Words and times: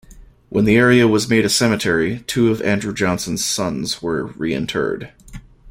When 0.49 0.65
the 0.65 0.77
area 0.77 1.07
was 1.07 1.29
made 1.29 1.45
a 1.45 1.47
cemetery, 1.47 2.23
two 2.25 2.49
of 2.49 2.59
Andrew 2.63 2.91
Johnson's 2.91 3.45
sons 3.45 4.01
were 4.01 4.25
reinterred. 4.35 5.13